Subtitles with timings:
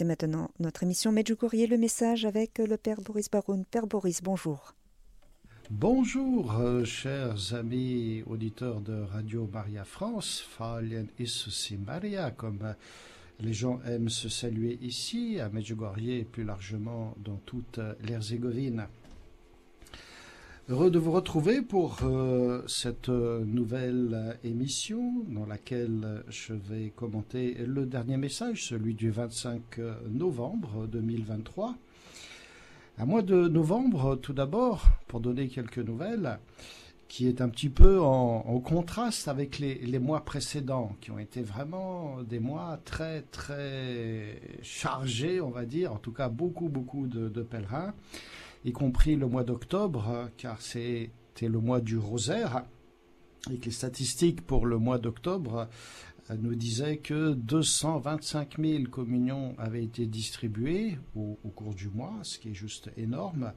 [0.00, 3.66] C'est maintenant notre émission Medjugorje le message avec le Père Boris Baroun.
[3.70, 4.72] Père Boris, bonjour.
[5.68, 12.74] Bonjour, euh, chers amis auditeurs de Radio Maria France, Falien Issusi Maria, comme
[13.40, 18.86] les gens aiment se saluer ici, à Medjugorje et plus largement dans toute l'Herzégovine.
[20.70, 27.86] Heureux de vous retrouver pour euh, cette nouvelle émission dans laquelle je vais commenter le
[27.86, 31.74] dernier message, celui du 25 novembre 2023.
[32.98, 36.38] À mois de novembre, tout d'abord, pour donner quelques nouvelles,
[37.08, 42.22] qui est un petit peu en, contraste avec les, mois précédents, qui ont été vraiment
[42.22, 47.92] des mois très, très chargés, on va dire, en tout cas beaucoup, beaucoup de pèlerins,
[48.64, 52.64] y compris le mois d'octobre, car c'était le mois du rosaire,
[53.50, 55.68] et que les statistiques pour le mois d'octobre
[56.38, 62.50] nous disaient que 225 000 communions avaient été distribuées au, cours du mois, ce qui
[62.50, 63.52] est juste énorme,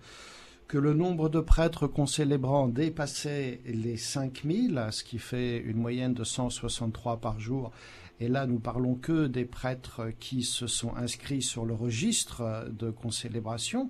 [0.68, 6.14] que le nombre de prêtres concélébrants dépassait les 5 000, ce qui fait une moyenne
[6.14, 7.72] de 163 par jour.
[8.20, 12.90] Et là, nous parlons que des prêtres qui se sont inscrits sur le registre de
[12.90, 13.90] concélébration.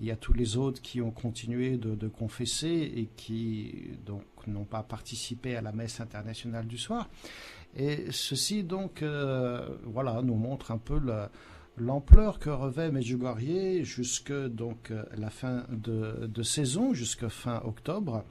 [0.00, 4.64] Il y a tous les autres qui ont continué de, confesser et qui donc n'ont
[4.64, 7.08] pas participé à la messe internationale du soir.
[7.76, 11.26] Et ceci donc, euh, voilà, nous montre un peu le,
[11.76, 18.24] l'ampleur que revêt Medjugorje jusque donc la fin de, de saison, jusque fin octobre.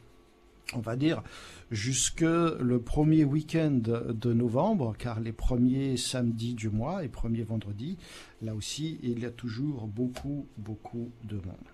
[0.76, 1.24] On va dire
[1.72, 7.98] jusque le premier week-end de novembre, car les premiers samedis du mois et premiers vendredis,
[8.42, 11.68] là aussi, il y a toujours beaucoup, beaucoup de monde.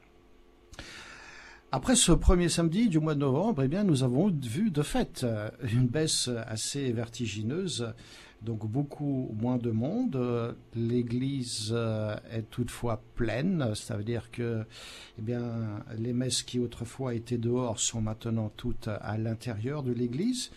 [1.71, 5.23] Après ce premier samedi du mois de novembre, eh bien, nous avons vu de fait
[5.71, 7.93] une baisse assez vertigineuse,
[8.41, 10.55] donc beaucoup moins de monde.
[10.75, 11.75] L'église
[12.31, 14.65] est toutefois pleine, ça veut dire que
[15.17, 15.35] eh
[15.97, 20.51] les messes qui autrefois étaient dehors sont maintenant toutes à l'intérieur de l'église.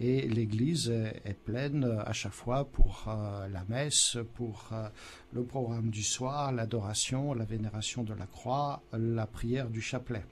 [0.00, 4.88] Et l'église est pleine à chaque fois pour euh, la messe, pour euh,
[5.32, 10.24] le programme du soir, l'adoration, la vénération de la croix, la prière du chapelet.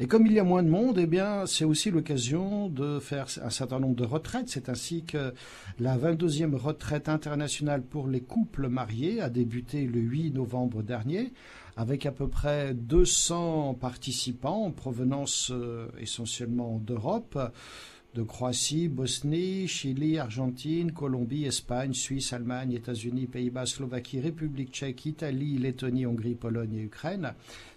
[0.00, 1.08] Et comme il y a moins de monde, eh
[1.46, 4.48] c'est aussi l'occasion de faire un certain nombre de retraites.
[4.48, 5.34] C'est ainsi que
[5.78, 11.32] la 22e retraite internationale pour les couples mariés a débuté le 8 novembre dernier
[11.76, 17.38] avec à peu près 200 participants en provenance euh, essentiellement d'Europe,
[18.14, 25.56] de Croatie, Bosnie, Chili, Argentine, Colombie, Espagne, Suisse, Allemagne, États-Unis, Pays-Bas, Slovaquie, République tchèque, Italie,
[25.56, 27.32] Lettonie, Hongrie, Pologne et Ukraine.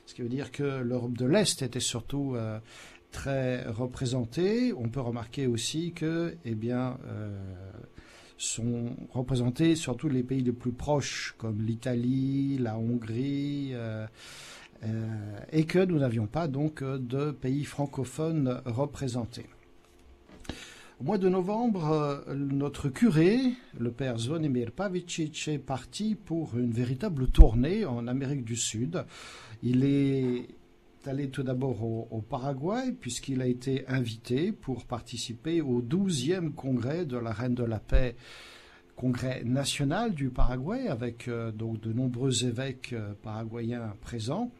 [0.06, 2.60] Ce qui veut dire que l'Europe de l'Est était surtout euh,
[3.12, 4.72] très représentée.
[4.74, 7.40] On peut remarquer aussi que, eh bien, euh,
[8.38, 14.06] sont représentés surtout les pays les plus proches, comme l'Italie, la Hongrie, euh,
[15.52, 19.48] et que nous n'avions pas donc de pays francophones représentés.
[21.02, 23.38] Au mois de novembre, notre curé,
[23.78, 29.04] le père Zvonimir Pavicic, est parti pour une véritable tournée en Amérique du Sud.
[29.64, 30.48] Il est
[31.08, 37.18] allé tout d'abord au, Paraguay, puisqu'il a été invité pour participer au 12e congrès de
[37.18, 38.16] la Reine de la Paix,
[38.96, 44.52] congrès national du Paraguay, avec euh, donc de nombreux évêques euh, paraguayens présents.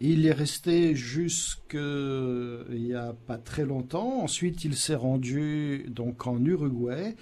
[0.00, 1.80] Il est resté jusqu'il
[2.70, 4.22] n'y a pas très longtemps.
[4.22, 7.16] Ensuite, il s'est rendu donc en Uruguay.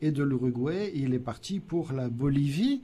[0.00, 2.82] Et de l'Uruguay, il est parti pour la Bolivie.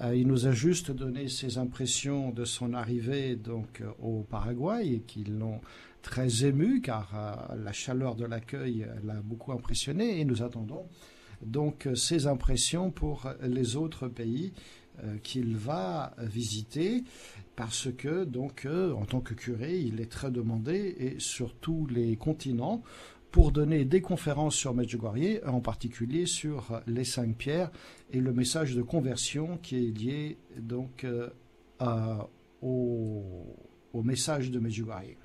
[0.00, 5.00] Euh, il nous a juste donné ses impressions de son arrivée donc au Paraguay et
[5.00, 5.60] qui l'ont
[6.02, 10.86] très ému car euh, la chaleur de l'accueil l'a beaucoup impressionné et nous attendons
[11.42, 14.52] donc ses impressions pour les autres pays
[15.04, 17.04] euh, qu'il va visiter
[17.54, 21.86] parce que donc euh, en tant que curé, il est très demandé et sur tous
[21.86, 22.82] les continents
[23.30, 27.70] pour donner des conférences sur Medjugorje, en particulier sur les cinq pierres
[28.12, 31.28] et le message de conversion qui est lié donc euh,
[32.62, 33.22] au,
[33.92, 35.16] au, message de Medjugorje.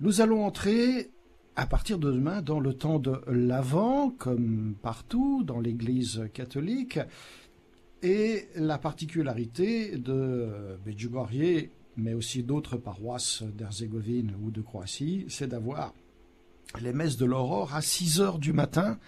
[0.00, 1.10] Nous allons entrer
[1.56, 6.98] à partir de demain dans le temps de l'Avent, comme partout dans l'Église catholique,
[8.02, 15.92] et la particularité de Medjugorje, mais aussi d'autres paroisses d'Herzégovine ou de Croatie, c'est d'avoir
[16.80, 18.98] les messes de l'aurore à 6 heures du matin,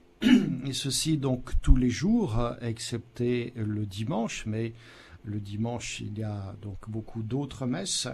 [0.22, 4.74] et ceci donc tous les jours, excepté le dimanche, mais
[5.24, 8.08] le dimanche il y a donc beaucoup d'autres messes.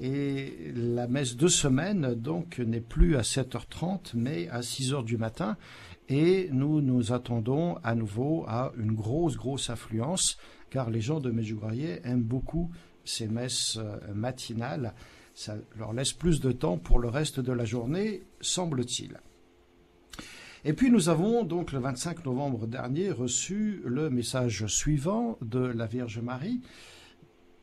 [0.00, 5.16] Et la messe de semaine donc n'est plus à 7h30 mais à 6 heures du
[5.16, 5.56] matin
[6.08, 10.38] et nous nous attendons à nouveau à une grosse, grosse affluence,
[10.70, 12.70] car les gens de Medjugorje aiment beaucoup
[13.04, 14.94] ces messes euh, matinales.
[15.38, 19.20] Ça leur laisse plus de temps pour le reste de la journée, semble-t-il.
[20.64, 25.86] Et puis nous avons donc le 25 novembre dernier reçu le message suivant de la
[25.86, 26.60] Vierge Marie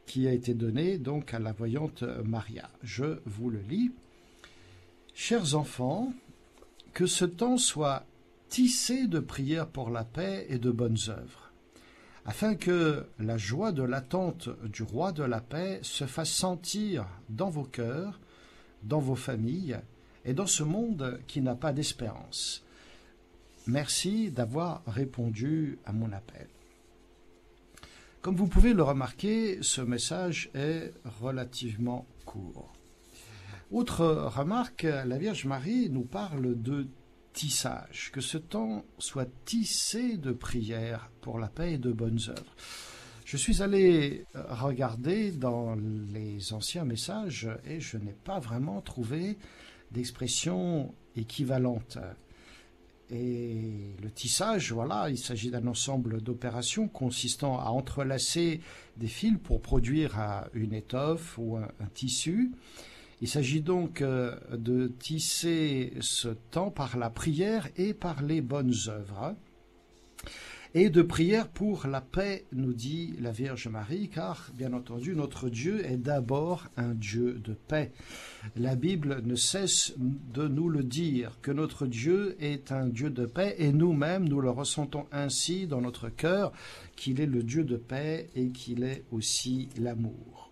[0.05, 2.69] qui a été donné donc à la voyante Maria.
[2.81, 3.91] Je vous le lis.
[5.13, 6.13] Chers enfants,
[6.93, 8.05] que ce temps soit
[8.47, 11.44] tissé de prières pour la paix et de bonnes œuvres,
[12.25, 17.49] afin que la joie de l'attente du roi de la paix se fasse sentir dans
[17.49, 18.19] vos cœurs,
[18.83, 19.77] dans vos familles
[20.25, 22.63] et dans ce monde qui n'a pas d'espérance.
[23.67, 26.47] Merci d'avoir répondu à mon appel.
[28.21, 32.73] Comme vous pouvez le remarquer, ce message est relativement court.
[33.71, 34.05] Autre
[34.35, 36.87] remarque, la Vierge Marie nous parle de
[37.35, 42.55] tissage, que ce temps soit tissé de prières pour la paix et de bonnes œuvres.
[43.25, 49.37] Je suis allé regarder dans les anciens messages et je n'ai pas vraiment trouvé
[49.91, 51.97] d'expression équivalente.
[53.11, 58.61] Et le tissage, voilà, il s'agit d'un ensemble d'opérations consistant à entrelacer
[58.97, 62.51] des fils pour produire une étoffe ou un, tissu.
[63.21, 68.73] Il s'agit donc euh, de tisser ce temps par la prière et par les bonnes
[68.87, 69.35] œuvres
[70.75, 75.49] et de prière pour la paix, nous dit la Vierge Marie, car bien entendu notre
[75.49, 77.93] Dieu est d'abord un Dieu de paix.
[78.57, 83.25] La Bible ne cesse de nous le dire, que notre Dieu est un Dieu de
[83.25, 86.51] paix, et nous-mêmes nous le ressentons ainsi dans notre cœur,
[86.97, 90.44] qu'il est le Dieu de paix et qu'il est aussi l'amour.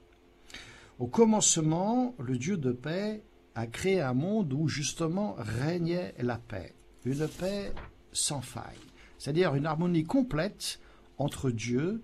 [1.00, 3.24] Au commencement, le Dieu de paix
[3.56, 6.74] a créé un monde où justement régnait la paix,
[7.06, 7.72] une paix
[8.12, 8.80] sans faille
[9.24, 10.82] c'est-à-dire une harmonie complète
[11.18, 12.02] entre Dieu,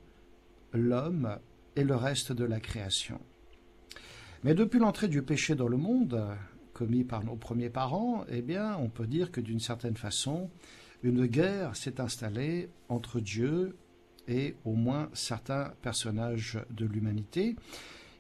[0.72, 1.38] l'homme
[1.76, 3.20] et le reste de la création.
[4.46, 6.24] Mais depuis l'entrée du péché dans le monde,
[6.72, 10.50] commis par nos premiers parents, eh bien, on peut dire que d'une certaine façon,
[11.04, 13.76] une guerre s'est installée entre Dieu
[14.30, 17.58] et au moins certains personnages de l'humanité.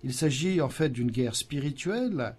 [0.04, 2.36] Il s'agit en fait d'une guerre spirituelle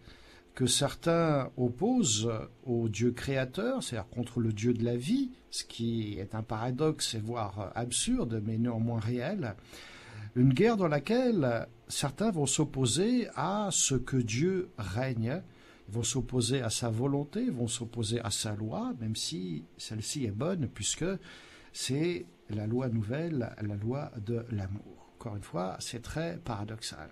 [0.55, 2.31] que certains opposent
[2.65, 7.17] au Dieu créateur, c'est-à-dire contre le Dieu de la vie, ce qui est un paradoxe,
[7.17, 9.55] voire absurde, mais néanmoins réel.
[10.37, 15.43] Une guerre dans laquelle certains vont s'opposer à ce que Dieu règne,
[15.89, 20.69] vont s'opposer à sa volonté, vont s'opposer à sa loi, même si celle-ci est bonne,
[20.69, 21.07] puisque
[21.73, 25.11] c'est la loi nouvelle, la loi de l'amour.
[25.19, 27.11] Encore une fois, c'est très paradoxal.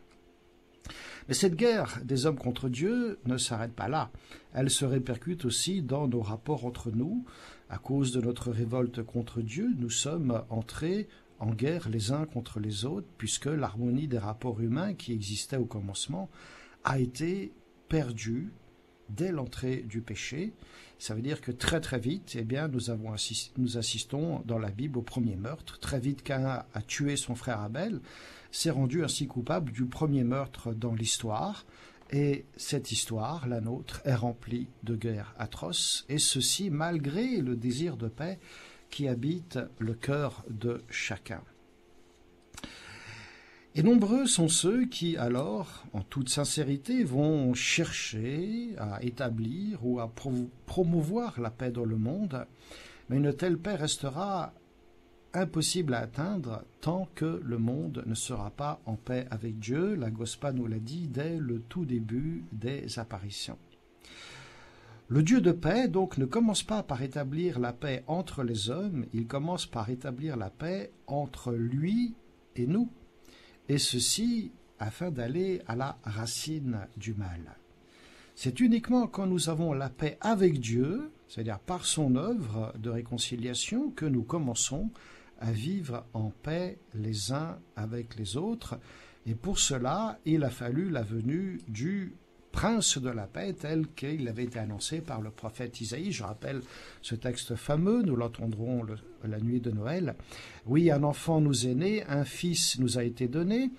[1.29, 4.11] Mais cette guerre des hommes contre Dieu ne s'arrête pas là.
[4.55, 7.25] Elle se répercute aussi dans nos rapports entre nous.
[7.71, 11.09] À cause de notre révolte contre Dieu, nous sommes entrés
[11.39, 15.67] en guerre les uns contre les autres, puisque l'harmonie des rapports humains qui existait au
[15.67, 16.29] commencement
[16.85, 17.53] a été
[17.89, 18.53] perdue
[19.09, 20.53] dès l'entrée du péché.
[20.99, 25.03] Ça veut dire que très très vite, eh bien, nous, assistons dans la Bible au
[25.03, 25.79] premier meurtre.
[25.79, 28.01] Très vite, Cain a tué son frère Abel
[28.51, 31.67] s'est rendu ainsi coupable du premier meurtre dans l'histoire,
[32.11, 37.97] et cette histoire, la nôtre, est remplie de guerres atroces, et ceci malgré le désir
[37.97, 38.39] de paix
[38.91, 41.43] qui habite le cœur de chacun.
[43.75, 50.13] Et nombreux sont ceux qui, alors, en toute sincérité, vont chercher à établir ou à
[50.67, 52.47] promouvoir la paix dans le monde,
[53.09, 54.53] mais une telle paix restera
[55.41, 59.95] impossible à atteindre tant que le monde ne sera pas en paix avec Dieu.
[59.95, 63.59] La Gospa nous l'a dit dès le tout début des apparitions.
[65.11, 69.07] Le Dieu de paix, donc, ne commence pas par établir la paix entre les hommes,
[69.15, 72.15] il commence par établir la paix entre lui
[72.57, 72.91] et nous,
[73.71, 77.57] et ceci afin d'aller à la racine du mal.
[78.35, 83.91] C'est uniquement quand nous avons la paix avec Dieu, c'est-à-dire par son œuvre de réconciliation,
[83.91, 84.91] que nous commençons
[85.39, 88.79] à vivre en paix les uns avec les autres.
[89.27, 92.15] Et pour cela, il a fallu la venue du
[92.53, 96.13] prince de la paix tel qu'il avait été annoncé par le prophète Isaïe.
[96.13, 96.63] Je rappelle
[97.03, 98.85] ce texte fameux, nous l'entendrons
[99.23, 100.17] la nuit de Noël.
[100.67, 103.71] Oui, un enfant nous est né, un fils nous a été donné.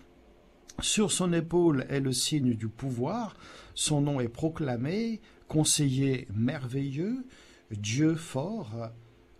[0.81, 3.35] Sur son épaule est le signe du pouvoir,
[3.73, 7.25] son nom est proclamé, conseiller merveilleux,
[7.71, 8.91] Dieu fort,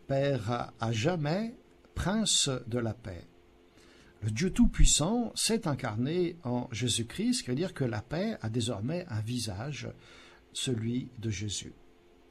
[0.08, 1.56] Père à jamais,
[2.00, 3.28] prince de la paix.
[4.22, 9.90] Le Dieu Tout-Puissant s'est incarné en Jésus-Christ, c'est-à-dire que la paix a désormais un visage,
[10.54, 11.74] celui de Jésus.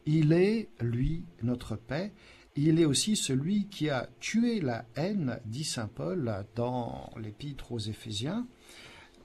[0.06, 2.14] Il est, lui, notre paix,
[2.56, 7.78] il est aussi celui qui a tué la haine, dit Saint Paul dans l'épître aux
[7.78, 8.48] Éphésiens.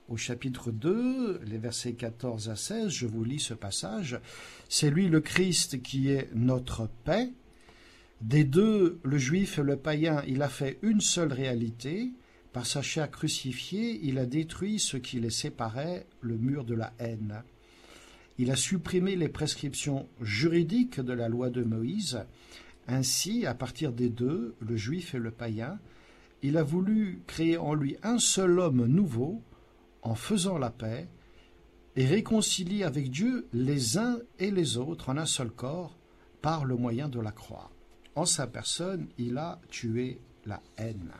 [0.09, 4.19] Au chapitre 2, les versets 14 à 16, je vous lis ce passage.
[4.67, 7.31] C'est lui le Christ qui est notre paix.
[8.23, 12.13] Des deux, le juif et le païen, il a fait une seule réalité.
[12.53, 16.93] Par sa chair crucifiée, il a détruit ce qui les séparait, le mur de la
[16.99, 17.43] haine.
[18.37, 22.23] Il a supprimé les prescriptions juridiques de la loi de Moïse.
[22.87, 25.77] Ainsi, à partir des deux, le juif et le païen,
[26.41, 29.41] il a voulu créer en lui un seul homme nouveau,
[30.01, 31.09] en faisant la paix,
[31.97, 35.97] et réconcilier avec Dieu les uns et les autres en un seul corps
[36.41, 37.72] par le moyen de la croix.
[38.15, 41.11] En sa personne, il a tué la haine.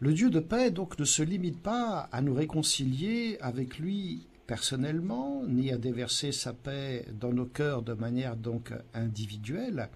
[0.00, 5.44] Le Dieu de paix donc ne se limite pas à nous réconcilier avec lui personnellement,
[5.46, 9.88] ni à déverser sa paix dans nos cœurs de manière donc individuelle,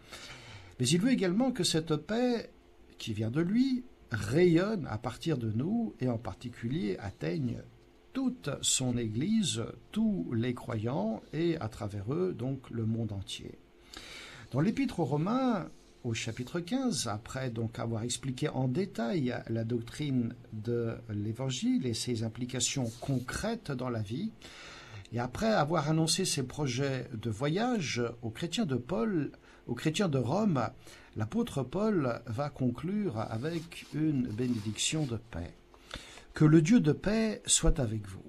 [0.79, 2.51] mais il veut également que cette paix
[2.99, 7.59] qui vient de lui rayonne à partir de nous et en particulier atteigne
[8.13, 13.59] toute son Église, tous les croyants et à travers eux donc le monde entier.
[14.51, 15.69] Dans l'Épître aux Romains,
[16.05, 22.23] au chapitre 15, après donc avoir expliqué en détail la doctrine de l'Évangile et ses
[22.23, 24.33] implications concrètes dans la vie,
[25.13, 29.33] et après avoir annoncé ses projets de voyage aux chrétiens de Paul,
[29.67, 30.67] aux chrétiens de Rome,
[31.15, 35.53] l'apôtre Paul va conclure avec une bénédiction de paix.
[36.33, 38.25] Que le Dieu de paix soit avec vous.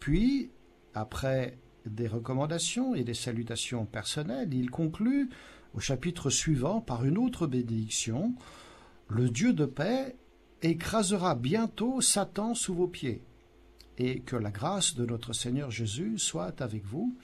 [0.00, 0.50] Puis,
[0.92, 1.56] après
[1.86, 5.30] des recommandations et des salutations personnelles, il conclut
[5.74, 8.34] au chapitre suivant par une autre bénédiction.
[9.08, 10.16] Le Dieu de paix
[10.62, 13.22] écrasera bientôt Satan sous vos pieds.
[13.98, 17.14] Et que la grâce de notre Seigneur Jésus soit avec vous.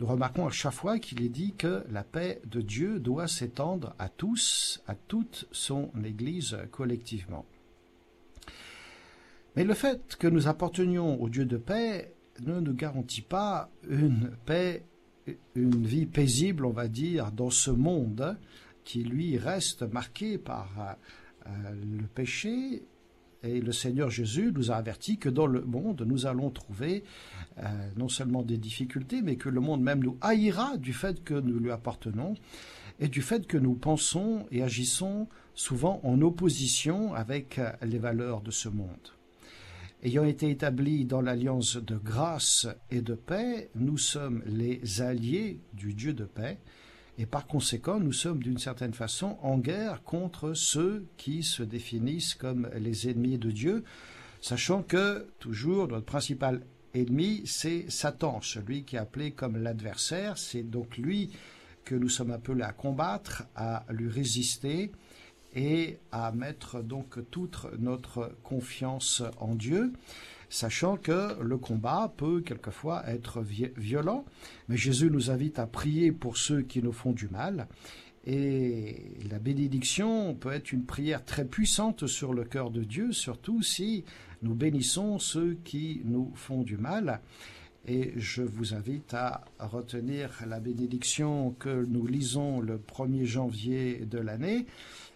[0.00, 3.94] Nous remarquons à chaque fois qu'il est dit que la paix de Dieu doit s'étendre
[3.98, 7.44] à tous, à toute son Église collectivement.
[9.56, 12.14] Mais le fait que nous appartenions au Dieu de paix
[12.44, 14.84] ne nous garantit pas une paix
[15.54, 18.36] une vie paisible, on va dire, dans ce monde
[18.84, 20.96] qui, lui, reste marqué par
[21.46, 21.50] euh,
[21.98, 22.82] le péché.
[23.44, 27.04] Et le Seigneur Jésus nous a averti que dans le monde, nous allons trouver
[27.58, 27.62] euh,
[27.96, 31.60] non seulement des difficultés, mais que le monde même nous haïra du fait que nous
[31.60, 32.34] lui appartenons
[32.98, 38.40] et du fait que nous pensons et agissons souvent en opposition avec euh, les valeurs
[38.40, 39.17] de ce monde.
[40.00, 45.92] Ayant été établis dans l'alliance de grâce et de paix, nous sommes les alliés du
[45.92, 46.60] Dieu de paix,
[47.18, 52.36] et par conséquent, nous sommes d'une certaine façon en guerre contre ceux qui se définissent
[52.36, 53.82] comme les ennemis de Dieu,
[54.40, 56.62] sachant que toujours notre principal
[56.94, 61.32] ennemi, c'est Satan, celui qui est appelé comme l'adversaire, c'est donc lui
[61.84, 64.92] que nous sommes appelés à combattre, à lui résister,
[65.54, 69.92] et à mettre donc toute notre confiance en Dieu,
[70.50, 74.24] sachant que le combat peut quelquefois être violent,
[74.68, 77.68] mais Jésus nous invite à prier pour ceux qui nous font du mal,
[78.24, 83.62] et la bénédiction peut être une prière très puissante sur le cœur de Dieu, surtout
[83.62, 84.04] si
[84.42, 87.20] nous bénissons ceux qui nous font du mal.
[87.86, 94.18] Et je vous invite à retenir la bénédiction que nous lisons le 1er janvier de
[94.18, 94.66] l'année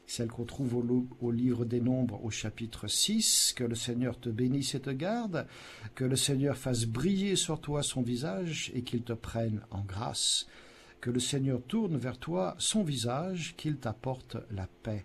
[0.07, 0.77] celle qu'on trouve
[1.21, 5.47] au, livre des Nombres au chapitre 6, que le Seigneur te bénisse et te garde,
[5.95, 10.47] que le Seigneur fasse briller sur toi son visage et qu'il te prenne en grâce,
[11.01, 15.05] que le Seigneur tourne vers toi son visage, qu'il t'apporte la paix.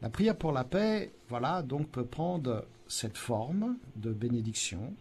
[0.00, 4.94] La prière pour la paix, voilà, donc peut prendre cette forme de bénédiction,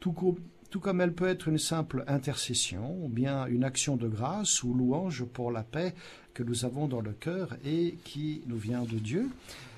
[0.00, 0.38] tout,
[0.74, 4.74] tout comme elle peut être une simple intercession, ou bien une action de grâce ou
[4.74, 5.94] louange pour la paix
[6.34, 9.30] que nous avons dans le cœur et qui nous vient de Dieu.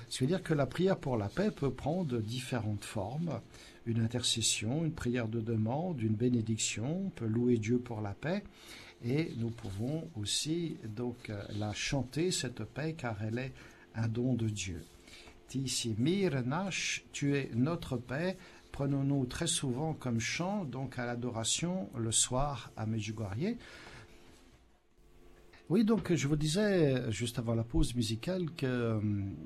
[0.09, 3.41] C'est-à-dire que la prière pour la paix peut prendre différentes formes.
[3.85, 8.43] Une intercession, une prière de demande, une bénédiction, on peut louer Dieu pour la paix.
[9.05, 13.53] Et nous pouvons aussi donc la chanter, cette paix, car elle est
[13.93, 14.83] un don de Dieu.
[17.13, 18.35] Tu es notre paix.
[18.77, 23.55] Prenons-nous très souvent comme chant, donc à l'adoration le soir à Medjugorje.
[25.69, 28.99] Oui, donc je vous disais juste avant la pause musicale que euh,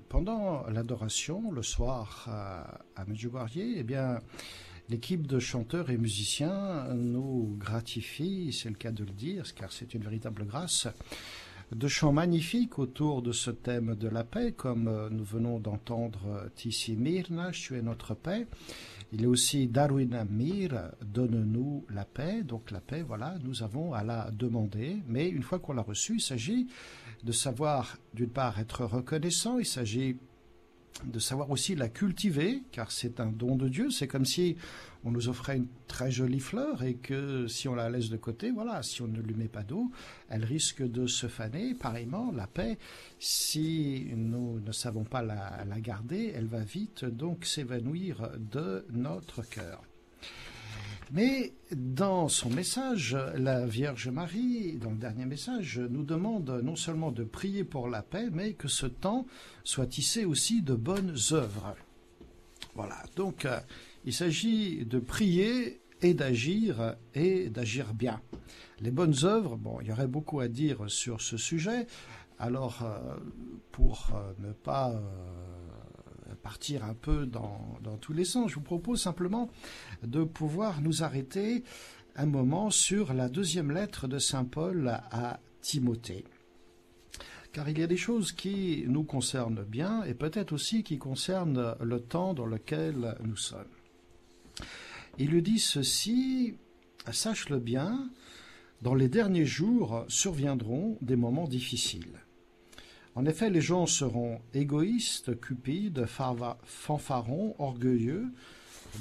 [0.10, 4.20] pendant l'adoration, le soir à, Medjugorje, eh bien,
[4.90, 9.94] l'équipe de chanteurs et musiciens nous gratifie, c'est le cas de le dire, car c'est
[9.94, 10.90] une véritable grâce,
[11.75, 16.50] de chants magnifiques autour de ce thème de la paix, comme euh, nous venons d'entendre
[16.56, 18.48] Tissi Mirna, tu es notre paix.
[19.13, 22.44] Il est aussi Darwin Mir, donne-nous la paix.
[22.44, 24.98] Donc la paix, voilà, nous avons à la demander.
[25.08, 26.68] Mais une fois qu'on l'a reçue, il s'agit
[27.24, 29.60] de savoir, d'une part, être reconnaissant.
[29.60, 30.18] Il s'agit
[31.06, 33.90] de savoir aussi la cultiver, car c'est un don de Dieu.
[33.90, 34.56] C'est comme si
[35.04, 38.52] on nous offrait une très jolie fleur et que si on la laisse de côté,
[38.52, 39.92] voilà, si on ne lui met pas d'eau,
[40.30, 41.74] elle risque de se faner.
[41.74, 42.78] Pareillement, la paix,
[43.20, 49.82] si nous ne savons pas la, garder, elle va vite donc s'évanouir de notre cœur.
[51.13, 57.12] Mais dans son message, la Vierge Marie, dans le dernier message, nous demande non seulement
[57.12, 59.25] de prier pour la paix, mais que ce temps
[59.65, 61.75] soit tissé aussi de bonnes œuvres.
[62.75, 63.60] Voilà, donc euh,
[64.06, 68.22] il s'agit de prier et d'agir et d'agir bien.
[68.80, 71.88] Les bonnes œuvres, bon, il y aurait beaucoup à dire sur ce sujet.
[72.39, 73.18] Alors, euh,
[73.74, 74.94] pour euh, ne pas
[76.42, 78.50] partir un peu dans, tous les sens.
[78.50, 79.50] Je vous propose simplement
[80.04, 81.64] de pouvoir nous arrêter
[82.16, 86.26] un moment sur la deuxième lettre de Saint Paul à Timothée.
[87.54, 91.76] Car il y a des choses qui nous concernent bien et peut-être aussi qui concernent
[91.82, 93.66] le temps dans lequel nous sommes.
[95.18, 96.56] Il lui dit ceci,
[97.12, 98.10] sache-le bien,
[98.82, 102.20] dans les derniers jours surviendront des moments difficiles.
[103.13, 108.32] En effet, les gens seront égoïstes, cupides, fanfarons, orgueilleux,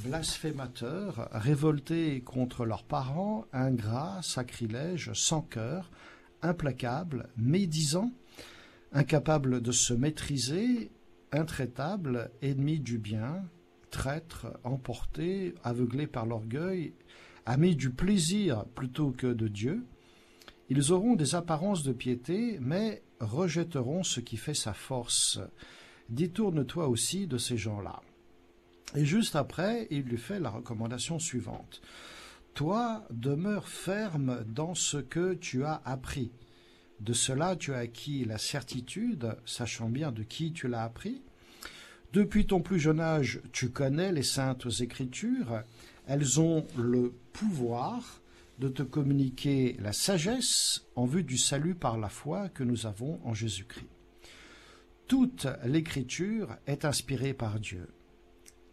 [0.04, 5.90] blasphémateurs, révoltés contre leurs parents, ingrats, sacrilèges, sans cœur,
[6.42, 8.10] implacables, médisants,
[8.92, 10.90] incapables de se maîtriser,
[11.30, 13.44] intraitables, ennemis du bien,
[13.90, 16.94] traîtres, emportés, aveuglés par l'orgueil,
[17.46, 19.84] amis du plaisir plutôt que de Dieu.
[20.68, 25.38] Ils auront des apparences de piété, mais rejetteront ce qui fait sa force.
[26.08, 28.00] Détourne-toi aussi de ces gens-là.
[28.96, 31.80] Et juste après, il lui fait la recommandation suivante.
[32.54, 36.32] Toi, demeure ferme dans ce que tu as appris.
[36.98, 41.22] De cela, tu as acquis la certitude, sachant bien de qui tu l'as appris.
[42.12, 45.62] Depuis ton plus jeune âge, tu connais les saintes écritures.
[46.08, 48.19] Elles ont le pouvoir
[48.60, 53.18] de te communiquer la sagesse en vue du salut par la foi que nous avons
[53.24, 53.88] en Jésus-Christ.
[55.08, 57.88] Toute l'écriture est inspirée par Dieu.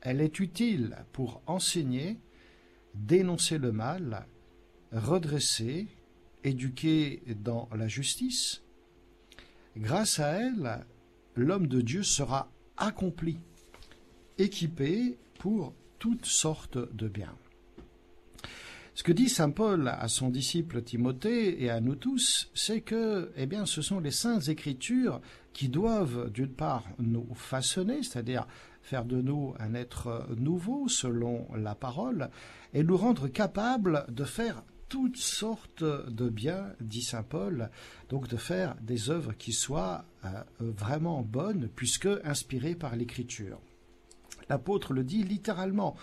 [0.02, 2.19] Elle est utile pour enseigner,
[2.95, 4.28] dénoncer le mal,
[4.91, 5.88] redresser,
[6.43, 8.63] éduquer dans la justice.
[9.78, 10.86] Grâce à elle,
[11.36, 13.38] l'homme de Dieu sera accompli,
[14.38, 17.38] équipé pour toutes sortes de biens.
[18.97, 23.31] Ce que dit saint Paul à son disciple Timothée et à nous tous, c'est que,
[23.36, 25.21] eh bien, ce sont les saintes écritures
[25.53, 28.47] qui doivent, d'une part, nous façonner, c'est-à-dire
[28.81, 32.31] faire de nous un être nouveau selon la parole,
[32.73, 37.69] et nous rendre capables de faire toutes sortes de biens, dit saint Paul,
[38.10, 43.60] donc de faire des œuvres qui soient euh, vraiment bonnes, puisque inspirées par l'écriture.
[44.49, 45.95] L'apôtre le dit littéralement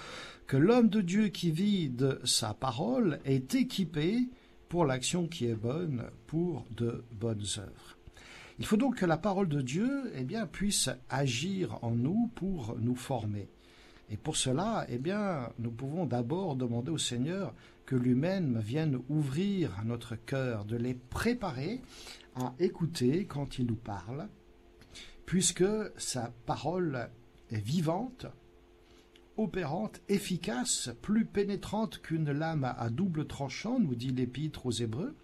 [0.47, 4.29] que l'homme de Dieu qui vit de sa parole est équipé
[4.69, 7.97] pour l'action qui est bonne, pour de bonnes œuvres.
[8.59, 12.95] Il faut donc que la parole de Dieu eh puisse agir en nous pour nous
[12.95, 13.49] former.
[14.11, 15.01] Et pour cela, eh
[15.59, 17.55] nous pouvons d'abord demander au Seigneur
[17.87, 21.81] que lui-même vienne ouvrir notre cœur, de les préparer
[22.37, 24.29] à écouter quand il nous parle,
[25.27, 25.65] puisque
[25.97, 27.09] sa parole
[27.51, 28.27] est vivante,
[29.37, 35.15] opérante, efficace, plus pénétrante qu'une lame à double tranchant, nous dit l'Épître aux Hébreux.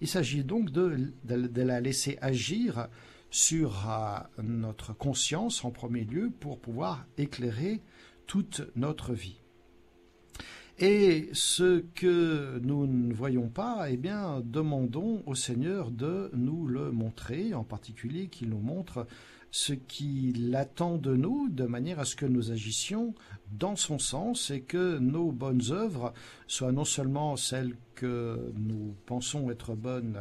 [0.00, 2.88] Il s'agit donc de, la laisser agir
[3.30, 7.82] sur euh, notre conscience en premier lieu pour pouvoir éclairer
[8.26, 9.40] toute notre vie.
[10.80, 16.92] Et ce que nous ne voyons pas, eh bien, demandons au Seigneur de nous le
[16.92, 19.08] montrer, en particulier qu'il nous montre
[19.50, 23.14] ce qu'il attend de nous, de manière à ce que nous agissions
[23.50, 26.12] dans son sens et que nos bonnes œuvres
[26.46, 30.20] soient non seulement celles que nous pensons être bonnes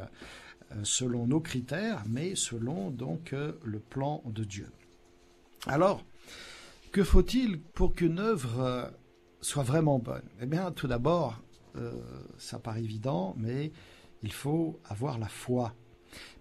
[0.72, 4.70] euh, selon nos critères, mais selon donc euh, le plan de Dieu.
[5.66, 6.04] Alors,
[6.92, 8.86] que faut-il pour qu'une œuvre euh,
[9.42, 10.28] soit vraiment bonne?
[10.42, 11.42] Eh bien, tout d'abord,
[12.40, 13.72] ça paraît évident, mais
[14.24, 15.76] il faut avoir la foi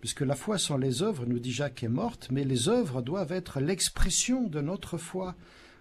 [0.01, 3.33] puisque la foi sans les œuvres, nous dit Jacques, est morte, mais les œuvres doivent
[3.33, 5.35] être l'expression de notre foi,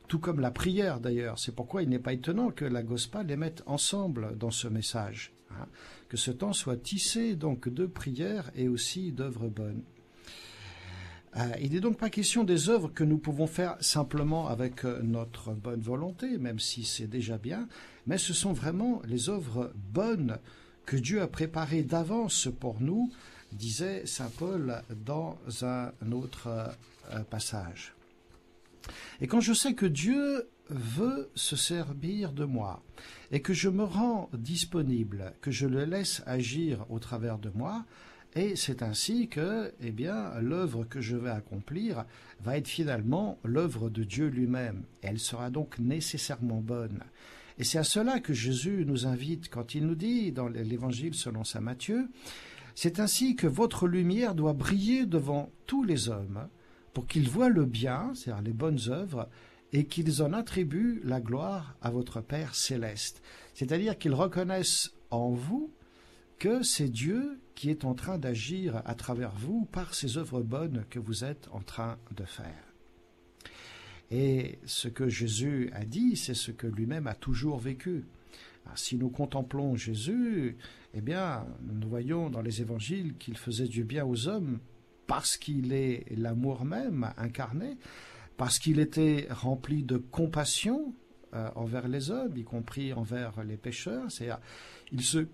[0.07, 1.39] tout comme la prière d'ailleurs.
[1.39, 5.31] C'est pourquoi il n'est pas étonnant que la Gospa les mette ensemble dans ce message.
[5.51, 5.67] Hein.
[6.09, 9.83] que ce temps soit tissé donc de prières et aussi d'œuvres bonnes.
[11.37, 15.01] Euh, il n'est donc pas question des œuvres que nous pouvons faire simplement avec euh,
[15.03, 17.67] notre bonne volonté, même si c'est déjà bien,
[18.07, 20.37] mais ce sont vraiment les œuvres bonnes
[20.85, 23.11] que Dieu a préparées d'avance pour nous,
[23.55, 26.47] disait Saint Paul dans un autre
[27.11, 27.93] euh, passage.
[29.21, 32.83] Et quand je sais que Dieu veut se servir de moi
[33.31, 37.85] et que je me rends disponible, que je le laisse agir au travers de moi,
[38.35, 42.05] et c'est ainsi que, eh bien, l'œuvre que je vais accomplir
[42.41, 44.83] va être finalement l'œuvre de Dieu lui-même.
[45.01, 46.99] Elle sera donc nécessairement bonne.
[47.57, 51.45] Et c'est à cela que Jésus nous invite quand il nous dit dans l'Évangile selon
[51.45, 52.09] saint Matthieu,
[52.75, 56.47] c'est ainsi que votre lumière doit briller devant tous les hommes
[56.93, 59.29] pour qu'ils voient le bien, c'est-à-dire les bonnes œuvres,
[59.73, 63.21] et qu'ils en attribuent la gloire à votre Père céleste.
[63.53, 65.73] C'est-à-dire qu'ils reconnaissent en vous
[66.39, 70.85] que c'est Dieu qui est en train d'agir à travers vous par ces œuvres bonnes
[70.89, 72.73] que vous êtes en train de faire.
[74.11, 78.05] Et ce que Jésus a dit, c'est ce que lui-même a toujours vécu.
[78.73, 80.57] Si nous contemplons Jésus,
[80.93, 84.59] eh bien, nous voyons dans les évangiles qu'il faisait du bien aux hommes
[85.07, 87.77] parce qu'il est l'amour même incarné,
[88.37, 90.93] parce qu'il était rempli de compassion
[91.33, 94.11] euh, envers les hommes, y compris envers les pécheurs.
[94.11, 94.39] C'est-à-dire,
[94.91, 95.27] il se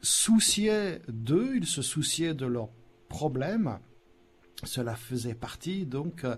[0.00, 2.70] souciait d'eux, il se souciait de leurs
[3.08, 3.78] problèmes.
[4.64, 6.36] Cela faisait partie donc euh,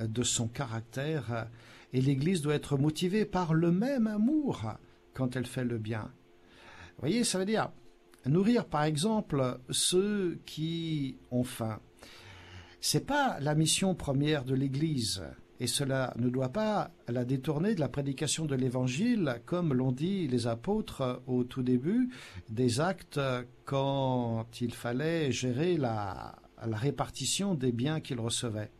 [0.00, 1.48] de son caractère
[1.92, 4.74] et l'Église doit être motivée par le même amour
[5.14, 6.12] quand elle fait le bien.
[6.96, 7.70] Vous voyez, ça veut dire
[8.26, 11.80] nourrir par exemple ceux qui ont faim.
[12.80, 15.22] C'est pas la mission première de l'Église
[15.60, 20.26] et cela ne doit pas la détourner de la prédication de l'Évangile, comme l'ont dit
[20.26, 22.08] les apôtres au tout début
[22.48, 23.20] des actes
[23.66, 28.70] quand il fallait gérer la, répartition des biens qu'ils recevaient.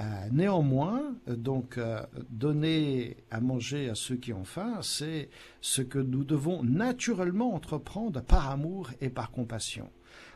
[0.00, 2.00] Euh, néanmoins, donc euh,
[2.30, 5.28] donner à manger à ceux qui ont faim, c'est
[5.60, 9.90] ce que nous devons naturellement entreprendre par amour et par compassion,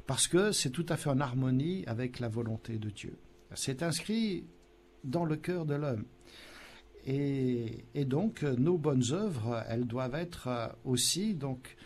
[0.07, 3.19] parce que c'est tout à fait en harmonie avec la volonté de Dieu.
[3.55, 4.45] C'est inscrit
[5.05, 6.05] dans le cœur de l'homme.
[7.07, 11.77] Et, donc, nos bonnes œuvres, elles doivent être aussi donc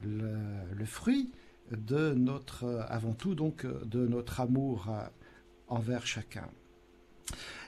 [0.00, 1.32] le, fruit
[1.72, 4.88] de notre, avant tout donc, de notre amour
[5.66, 6.48] envers chacun.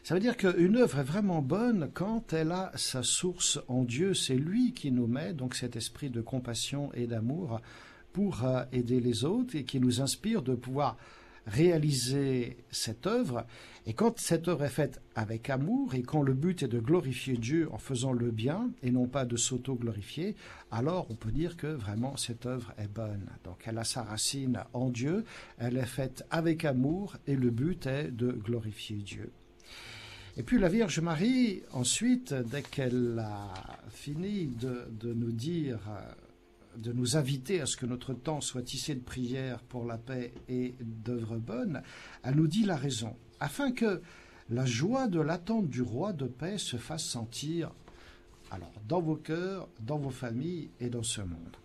[0.02, 4.14] Ça veut dire qu'une œuvre est vraiment bonne quand elle a sa source en Dieu.
[4.14, 7.60] C'est lui qui nous met donc cet esprit de compassion et d'amour
[8.12, 10.96] pour aider les autres et qui nous inspire de pouvoir
[11.46, 13.46] réaliser cette œuvre.
[13.86, 17.36] Et quand cette œuvre est faite avec amour et quand le but est de glorifier
[17.36, 20.36] Dieu en faisant le bien et non pas de s'auto-glorifier,
[20.70, 23.26] alors on peut dire que vraiment cette œuvre est bonne.
[23.44, 25.24] Donc elle a sa racine en Dieu,
[25.58, 29.32] elle est faite avec amour et le but est de glorifier Dieu.
[30.40, 33.52] Et puis la Vierge Marie, ensuite, dès qu'elle a
[33.90, 35.80] fini de, nous dire
[36.78, 40.32] de nous inviter à ce que notre temps soit tissé de prières pour la paix
[40.48, 41.82] et d'œuvres bonnes,
[42.22, 44.00] elle nous dit la raison, afin que
[44.48, 47.70] la joie de l'attente du roi de paix se fasse sentir
[48.50, 51.56] alors dans vos cœurs, dans vos familles et dans ce monde.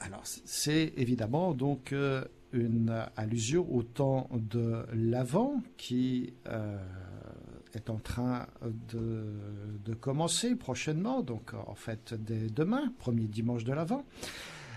[0.00, 6.78] Alors c'est évidemment donc euh, une allusion au temps de l'Avent qui euh,
[7.74, 14.04] est en train de, commencer prochainement, donc en fait dès demain, premier dimanche de l'Avent.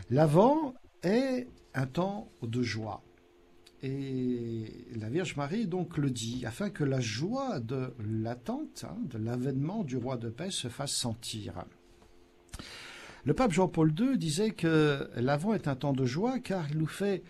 [0.10, 3.04] L'Avent est un temps de joie.
[3.82, 9.18] Et la Vierge Marie donc le dit, afin que la joie de l'attente, hein, de
[9.18, 11.66] l'avènement du roi de paix se fasse sentir.
[13.26, 16.88] Le pape Jean-Paul II disait que l'Avent est un temps de joie car il nous
[16.88, 17.24] fait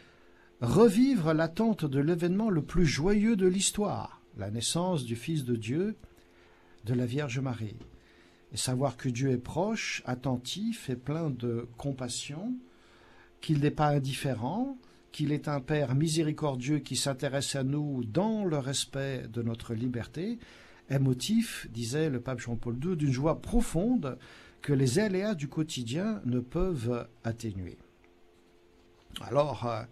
[0.64, 5.98] revivre l'attente de l'événement le plus joyeux de l'histoire, la naissance du Fils de Dieu,
[6.86, 7.76] de la Vierge Marie.
[8.54, 12.54] Et savoir que Dieu est proche, attentif et plein de compassion,
[13.42, 14.78] qu'il n'est pas indifférent,
[15.12, 20.40] qu'il est un Père miséricordieux qui s'intéresse à nous dans le respect de notre liberté,
[20.90, 24.18] est motif, disait le pape Jean-Paul II, d'une joie profonde
[24.62, 27.78] que les aléas du quotidien ne peuvent atténuer.
[29.22, 29.84] Alors, euh,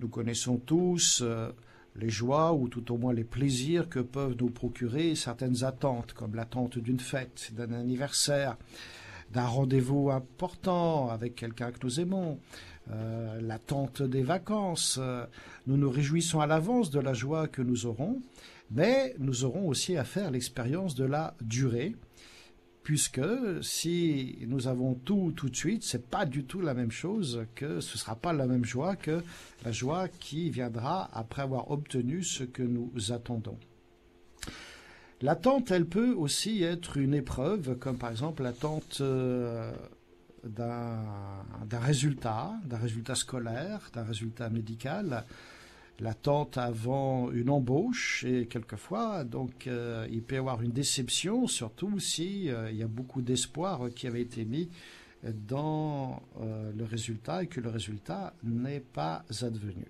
[0.00, 1.50] nous connaissons tous euh,
[1.96, 6.34] les joies ou tout au moins les plaisirs que peuvent nous procurer certaines attentes, comme
[6.34, 8.56] l'attente d'une fête, d'un anniversaire,
[9.32, 12.38] d'un rendez-vous important avec quelqu'un que nous aimons,
[12.90, 15.00] euh, l'attente des vacances.
[15.66, 18.20] Nous nous réjouissons à l'avance de la joie que nous aurons,
[18.70, 21.96] mais nous aurons aussi à faire l'expérience de la durée,
[22.88, 23.20] puisque
[23.60, 27.80] si nous avons tout tout de suite, c'est pas du tout la même chose que
[27.80, 29.22] ce sera pas la même joie que
[29.62, 33.58] la joie qui viendra après avoir obtenu ce que nous attendons.
[35.20, 39.70] L'attente, elle peut aussi être une épreuve, comme par exemple l'attente euh,
[40.44, 41.04] d'un
[41.72, 45.26] résultat, d'un résultat scolaire, d'un résultat médical,
[46.00, 51.98] l'attente avant une embauche et quelquefois donc euh, il peut y avoir une déception surtout
[51.98, 54.68] si euh, il y a beaucoup d'espoir qui avait été mis
[55.24, 59.86] dans euh, le résultat et que le résultat n'est pas advenu.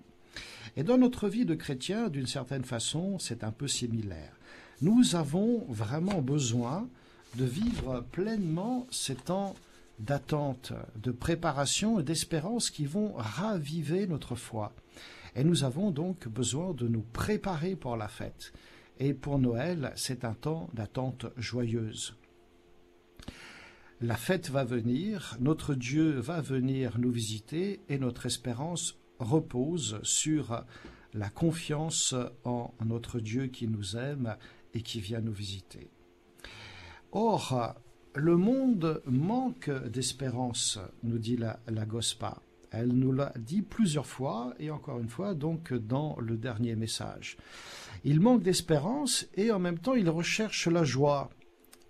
[0.75, 4.33] Et dans notre vie de chrétien, d'une certaine façon, c'est un peu similaire.
[4.81, 6.87] Nous avons vraiment besoin
[7.35, 9.55] de vivre pleinement ces temps
[9.99, 14.73] d'attente, de préparation et d'espérance qui vont raviver notre foi.
[15.39, 18.51] Et nous avons donc besoin de nous préparer pour la fête.
[18.99, 22.17] Et pour Noël, c'est un temps d'attente joyeuse.
[24.01, 30.65] La fête va venir, notre Dieu va venir nous visiter et notre espérance repose sur
[31.13, 34.35] la confiance en notre Dieu qui nous aime
[34.73, 35.89] et qui vient nous visiter.
[37.13, 37.75] Or,
[38.13, 42.41] le monde manque d'espérance, nous dit la, Gospa.
[42.71, 47.37] Elle nous l'a dit plusieurs fois, et encore une fois, donc dans le dernier message.
[48.03, 51.29] Il manque d'espérance et en même temps il recherche la joie.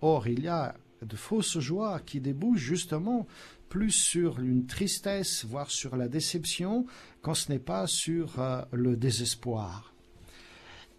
[0.00, 3.26] Or, il y a de fausses joies qui débouchent justement
[3.68, 6.86] plus sur une tristesse, voire sur la déception,
[7.22, 9.94] quand ce n'est pas sur euh, le désespoir.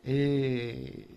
[0.05, 1.07] Et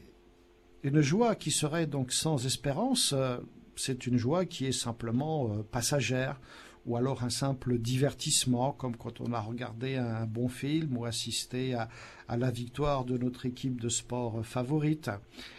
[0.83, 3.39] une joie qui serait donc sans espérance, euh,
[3.77, 6.41] c'est une joie qui est simplement euh, passagère
[6.87, 11.75] ou alors un simple divertissement, comme quand on a regardé un bon film ou assisté
[11.75, 11.89] à,
[12.29, 15.11] la victoire de notre équipe de sport favorite.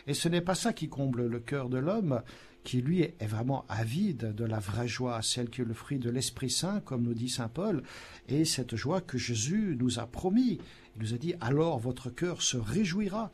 [0.07, 2.21] Et ce n'est pas ça qui comble le cœur de l'homme,
[2.63, 6.09] qui lui est vraiment avide de la vraie joie, celle qui est le fruit de
[6.09, 7.83] l'Esprit Saint, comme nous dit Saint Paul,
[8.27, 10.59] et cette joie que Jésus nous a promis.
[10.95, 13.31] Il nous a dit, alors votre cœur se réjouira,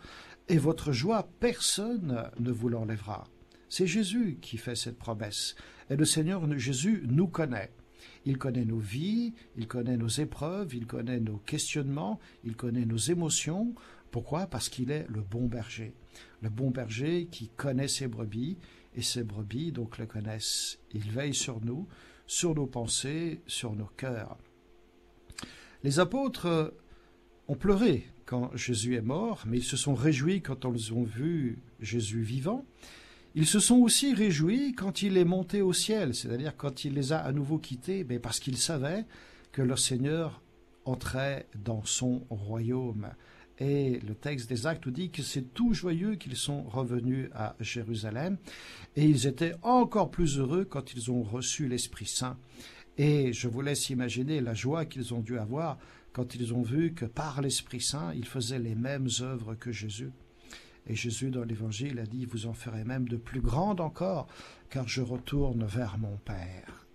[0.49, 3.23] et votre joie, personne ne vous l'enlèvera.
[3.69, 5.55] C'est Jésus qui fait cette promesse,
[5.89, 7.71] et le Seigneur Jésus nous connaît.
[8.25, 12.97] Il connaît nos vies, il connaît nos épreuves, il connaît nos questionnements, il connaît nos
[12.97, 13.73] émotions.
[14.11, 14.47] Pourquoi?
[14.47, 15.93] Parce qu'il est le bon berger.
[16.41, 18.57] Le bon berger qui connaît ses brebis,
[18.95, 20.79] et ses brebis donc le connaissent.
[20.93, 21.87] Il veille sur nous,
[22.27, 24.37] sur nos pensées, sur nos cœurs.
[25.83, 26.73] Les apôtres
[27.47, 31.59] ont pleuré quand Jésus est mort, mais ils se sont réjouis quand ils ont vu
[31.79, 32.65] Jésus vivant.
[33.33, 37.13] Ils se sont aussi réjouis quand il est monté au ciel, c'est-à-dire quand il les
[37.13, 39.05] a à nouveau quittés, mais parce qu'ils savaient
[39.53, 40.41] que leur Seigneur
[40.83, 43.09] entrait dans son royaume.
[43.57, 48.37] Et le texte des actes dit que c'est tout joyeux qu'ils sont revenus à Jérusalem,
[48.97, 52.37] et ils étaient encore plus heureux quand ils ont reçu l'Esprit Saint.
[52.97, 55.77] Et je vous laisse imaginer la joie qu'ils ont dû avoir
[56.11, 60.11] quand ils ont vu que par l'Esprit Saint, ils faisaient les mêmes œuvres que Jésus.
[60.87, 64.27] Et Jésus, dans l'Évangile, a dit, vous en ferez même de plus grandes encore,
[64.69, 66.87] car je retourne vers mon Père.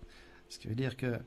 [0.49, 1.19] Ce qui veut dire que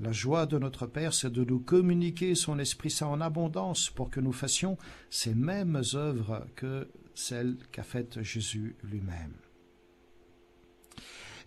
[0.00, 4.10] la joie de notre Père, c'est de nous communiquer son Esprit Saint en abondance pour
[4.10, 4.78] que nous fassions
[5.10, 9.34] ces mêmes œuvres que celles qu'a faites Jésus lui-même.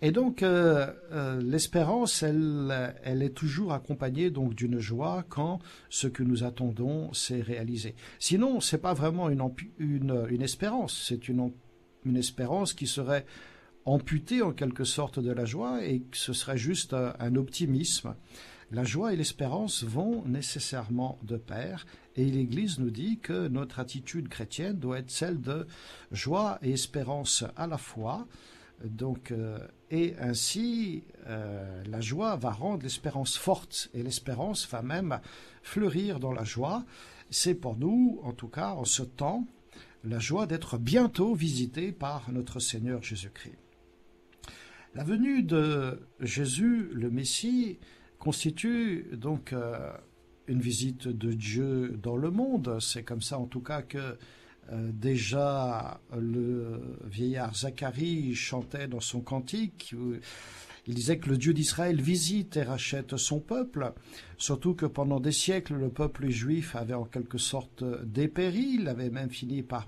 [0.02, 5.60] Et donc euh, euh, l'espérance, elle, elle est toujours accompagnée donc d'une joie quand
[5.90, 7.96] ce que nous attendons s'est réalisé.
[8.20, 9.44] Sinon, c'est pas vraiment une,
[9.78, 11.52] une, une espérance, c'est une,
[12.06, 13.26] une espérance qui serait
[13.86, 18.16] amputée en quelque sorte de la joie et ce serait juste un, un optimisme.
[18.72, 21.86] La joie et l'espérance vont nécessairement de pair
[22.16, 25.68] et l'Église nous dit que notre attitude chrétienne doit être celle de
[26.12, 28.28] joie et espérance à la fois.
[28.86, 35.20] Donc, euh, et ainsi, euh, la joie va rendre l'espérance forte et l'espérance va même
[35.62, 36.86] fleurir dans la joie.
[37.30, 39.46] C'est pour nous, en tout cas, en ce temps,
[40.04, 43.58] la joie d'être bientôt visité par notre Seigneur Jésus-Christ.
[44.96, 47.80] La venue de Jésus, le Messie,
[48.20, 49.92] constitue donc euh,
[50.48, 52.78] une visite de Dieu dans le monde.
[52.82, 54.18] C'est comme ça, en tout cas, que
[54.72, 59.94] euh, déjà, le vieillard Zacharie chantait dans son cantique.
[60.88, 63.94] Il disait que le Dieu d'Israël visite et rachète son peuple,
[64.38, 69.12] surtout que pendant des siècles, le peuple juif avait en quelque sorte dépéri, il avait
[69.12, 69.88] même fini par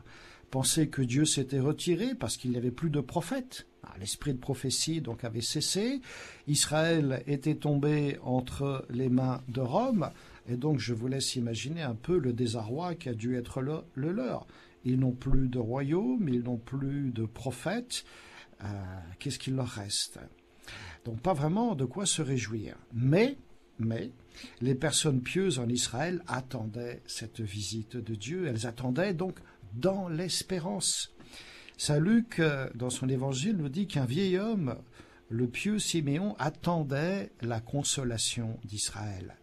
[0.51, 3.65] penser que Dieu s'était retiré parce qu'il n'y avait plus de prophètes.
[3.83, 5.99] Ah, l'esprit de prophétie donc avait cessé,
[6.47, 10.09] Israël était tombé entre les mains de Rome,
[10.47, 14.12] et donc je vous laisse imaginer un peu le désarroi qui a dû être le
[14.12, 14.45] leur.
[14.86, 18.03] Ils n'ont plus de royaume, ils n'ont plus de prophètes.
[19.19, 20.19] qu'est-ce qu'il leur reste?
[21.06, 22.75] Donc pas vraiment de quoi se réjouir.
[22.93, 23.38] Mais,
[23.79, 24.12] mais,
[24.62, 28.47] les personnes pieuses en Israël attendaient cette visite de Dieu.
[28.47, 29.39] Elles attendaient donc
[29.73, 31.13] dans l'espérance.
[31.77, 34.75] Saint Luc, euh, dans son évangile, nous dit qu'un vieil homme,
[35.29, 39.36] le pieux Siméon, attendait la consolation d'Israël.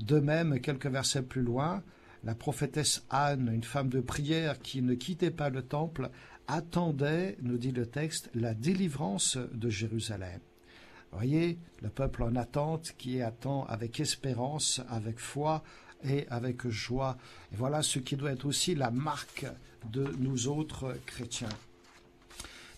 [0.00, 1.82] De même, quelques versets plus loin,
[2.24, 6.10] la prophétesse Anne, une femme de prière qui ne quittait pas le temple,
[6.46, 10.40] attendait, nous dit le texte, la délivrance de Jérusalem.
[11.12, 15.62] Voyez, le peuple en attente qui attend avec espérance, avec foi
[16.02, 17.16] et avec joie.
[17.52, 19.46] Et voilà ce qui doit être aussi la marque
[19.92, 21.48] de nous autres chrétiens.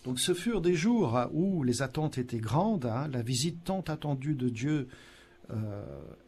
[0.03, 3.09] Donc ce furent des jours où les attentes étaient grandes, hein.
[3.11, 4.87] la visite tant attendue de Dieu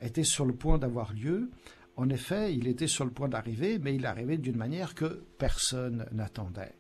[0.02, 1.50] était sur le point d'avoir lieu.
[1.96, 6.06] En effet, il était sur le point d'arriver, mais il arrivait d'une manière que personne
[6.12, 6.76] n'attendait.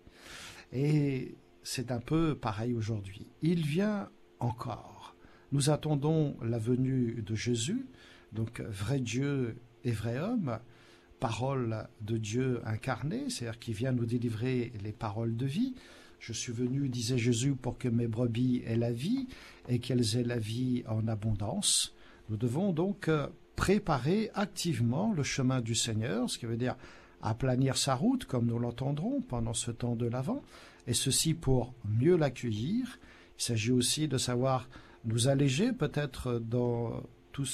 [0.71, 3.27] Et c'est un peu pareil aujourd'hui.
[3.41, 5.15] Il vient encore.
[5.51, 7.85] Nous attendons la venue de Jésus,
[8.31, 10.59] donc vrai Dieu et vrai homme,
[11.19, 15.75] parole de Dieu incarné, c'est-à-dire qui vient nous délivrer les paroles de vie.
[16.19, 19.27] Je suis venu, disait Jésus, pour que mes brebis aient la vie
[19.67, 21.95] et qu'elles aient la vie en abondance.
[22.29, 26.75] Nous devons donc euh, préparer activement le chemin du Seigneur, ce qui veut dire
[27.21, 30.43] aplanir sa route, comme nous l'entendrons pendant ce temps de l'Avent,
[30.87, 32.99] et ceci pour mieux l'accueillir.
[33.37, 34.69] Il s'agit aussi de savoir
[35.05, 37.45] nous alléger peut-être de tout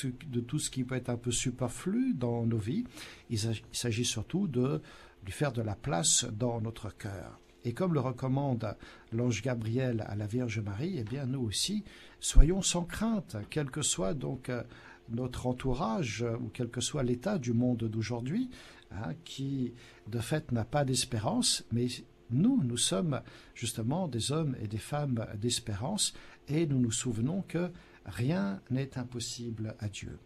[0.59, 2.83] ce qui peut être un peu superflu dans nos vies.
[3.29, 3.39] Il
[3.71, 4.81] s'agit surtout de
[5.23, 7.39] lui faire de la place dans notre cœur.
[7.65, 8.77] Et comme le recommande
[9.11, 11.83] l'ange Gabriel à la Vierge Marie, eh bien nous aussi,
[12.19, 14.63] soyons sans crainte, quel que soit donc euh,
[15.09, 18.51] notre entourage euh, ou quel que soit l'état du monde d'aujourd'hui,
[18.91, 19.73] hein, qui
[20.07, 21.87] de fait n'a pas d'espérance, mais
[22.29, 23.21] nous, nous sommes
[23.55, 26.13] justement des hommes et des femmes d'espérance,
[26.47, 27.71] et nous nous souvenons que
[28.05, 30.19] rien n'est impossible à Dieu.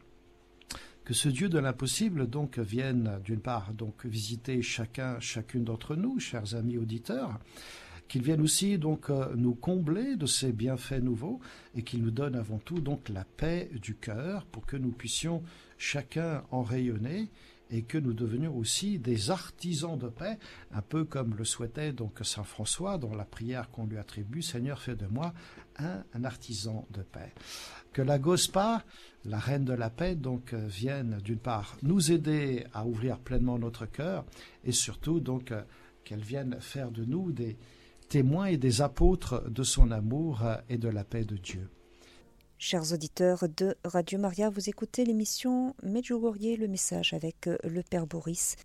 [1.09, 6.19] Que ce Dieu de l'impossible donc vienne d'une part donc visiter chacun, chacune d'entre nous,
[6.19, 7.39] chers amis auditeurs,
[8.07, 11.39] qu'il vienne aussi donc euh, nous combler de ses bienfaits nouveaux
[11.73, 15.41] et qu'il nous donne avant tout donc la paix du cœur pour que nous puissions
[15.79, 17.31] chacun en rayonner
[17.69, 20.37] et que nous devenions aussi des artisans de paix,
[20.71, 24.81] un peu comme le souhaitait donc saint François dans la prière qu'on lui attribue, Seigneur
[24.81, 25.33] fais de moi
[25.77, 27.33] un, artisan de paix.
[27.93, 28.83] Que la Gospa,
[29.25, 33.57] la reine de la paix, donc euh, vienne d'une part nous aider à ouvrir pleinement
[33.57, 34.25] notre cœur
[34.63, 35.63] et surtout donc euh,
[36.03, 37.57] qu'elle vienne faire de nous des
[38.09, 41.69] témoins et des apôtres de son amour euh, et de la paix de Dieu.
[42.61, 48.57] Chers auditeurs de Radio Maria, vous écoutez l'émission Medjugorje, le message avec le Père Boris.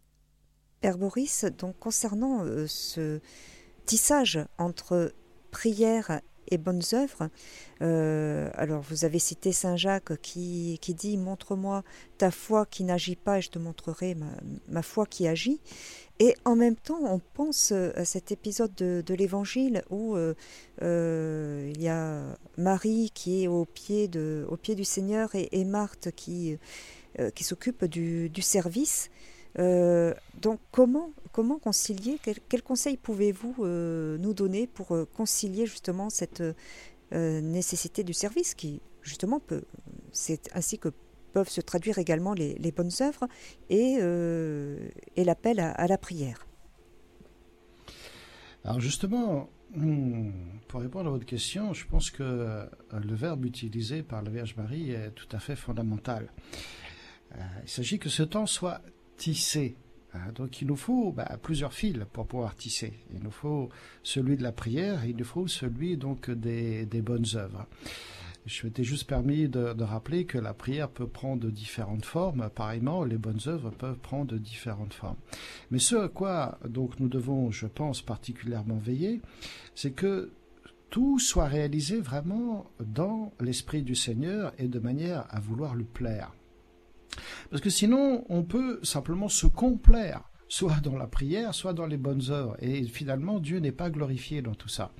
[0.80, 3.20] Père Boris, donc concernant ce
[3.86, 5.14] tissage entre
[5.52, 7.28] prière et bonnes œuvres.
[7.82, 11.82] Euh, alors vous avez cité Saint Jacques qui, qui dit Montre-moi
[12.18, 14.16] ta foi qui n'agit pas et je te montrerai
[14.68, 15.60] ma, foi qui agit.
[16.20, 20.16] Et en même temps, on pense à cet épisode de, l'Évangile où
[20.82, 25.64] euh, il y a Marie qui est au pied, de, au pied du Seigneur et,
[25.64, 26.58] Marthe qui,
[27.20, 29.10] euh, qui s'occupe du, du, service.
[29.56, 36.40] Donc comment comment concilier Quels conseils pouvez-vous euh, nous donner pour euh, concilier justement cette
[36.40, 39.64] euh, nécessité du service qui justement peut,
[40.12, 40.90] c'est ainsi que
[41.32, 43.26] peuvent se traduire également les, bonnes œuvres
[43.68, 43.94] et,
[45.16, 46.46] et l'appel à, la prière?
[48.62, 50.30] Alors justement, hmm,
[50.68, 52.22] pour répondre à votre question, je pense que
[52.92, 56.32] le verbe utilisé par la Vierge Marie est tout à fait fondamental.
[57.34, 58.80] il s'agit que ce temps soit
[59.16, 59.76] tissé
[60.14, 62.92] Hein, donc il nous faut bah, plusieurs fils pour pouvoir tisser.
[63.12, 63.68] Il nous faut
[64.02, 67.66] celui de la prière, il nous faut celui donc des, bonnes œuvres.
[68.46, 72.50] Je m'étais juste permis de, rappeler que la prière peut prendre différentes formes.
[72.54, 75.16] Pareillement, les bonnes œuvres peuvent prendre différentes formes.
[75.70, 79.22] Mais ce à quoi donc nous devons, je pense, particulièrement veiller,
[79.74, 80.30] c'est que
[80.90, 86.32] tout soit réalisé vraiment dans l'esprit du Seigneur et de manière à vouloir lui plaire.
[87.50, 91.96] Parce que sinon, on peut simplement se complaire, soit dans la prière, soit dans les
[91.96, 92.56] bonnes œuvres.
[92.60, 94.92] Et finalement, Dieu n'est pas glorifié dans tout ça.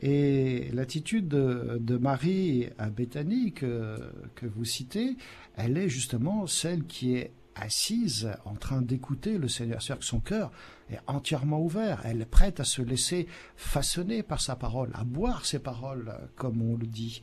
[0.00, 3.96] Et l'attitude de, Marie à Béthanie que,
[4.34, 5.16] que vous citez,
[5.56, 9.82] elle est justement celle qui est assise en train d'écouter le Seigneur.
[9.82, 10.52] C'est-à-dire que son cœur
[10.90, 12.02] est entièrement ouvert.
[12.04, 16.62] Elle est prête à se laisser façonner par sa parole, à boire ses paroles, comme
[16.62, 17.20] on le dit.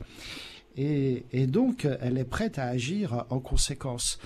[0.76, 4.18] Et, donc, elle est prête à agir en conséquence.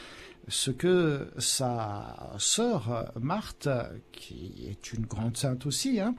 [0.48, 3.68] ce que sa sœur Marthe,
[4.12, 6.14] qui est une grande sainte aussi, hein,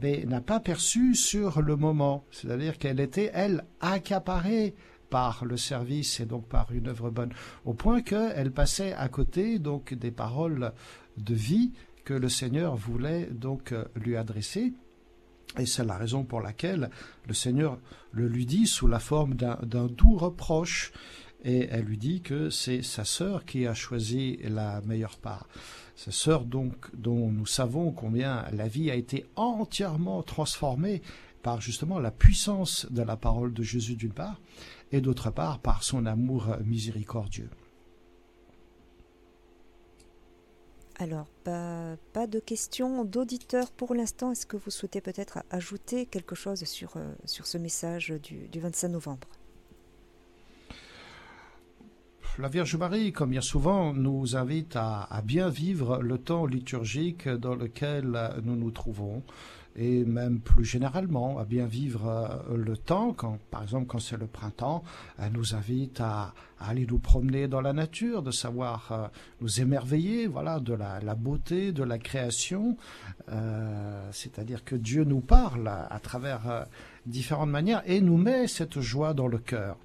[0.00, 2.24] n'a pas perçu sur le moment.
[2.30, 4.74] C'est-à-dire qu'elle était, elle, accaparée
[5.10, 7.32] par le service et donc par une œuvre bonne,
[7.64, 10.72] au point qu'elle passait à côté donc des paroles
[11.16, 11.72] de vie
[12.04, 14.72] que le Seigneur voulait donc lui adresser.
[15.58, 16.90] Et c'est la raison pour laquelle
[17.26, 17.78] le Seigneur
[18.12, 20.92] le lui dit sous la forme d'un doux reproche.
[21.44, 25.46] Et elle lui dit que c'est sa sœur qui a choisi la meilleure part.
[25.94, 31.02] Sa sœur donc dont nous savons combien la vie a été entièrement transformée
[31.42, 34.40] par justement la puissance de la parole de Jésus d'une part,
[34.90, 37.50] et d'autre part par son amour miséricordieux.
[41.04, 44.32] Alors, pas, de questions d'auditeurs pour l'instant.
[44.32, 48.88] Est-ce que vous souhaitez peut-être ajouter quelque chose sur, euh, ce message du, du 25
[48.88, 49.28] novembre?
[52.38, 57.54] La Vierge Marie, comme bien souvent, nous invite à, bien vivre le temps liturgique dans
[57.54, 59.22] lequel nous nous trouvons
[59.76, 63.12] et même plus généralement à bien vivre euh, le temps.
[63.12, 64.84] Quand, par exemple, quand c'est le printemps,
[65.18, 66.32] elle nous invite à,
[66.68, 69.06] aller nous promener dans la nature, de savoir euh,
[69.40, 72.76] nous émerveiller, voilà, de la, beauté de la création.
[73.30, 76.64] Euh, C'est-à-dire que Dieu nous parle à travers euh,
[77.06, 79.76] différentes manières et nous met cette joie dans le cœur.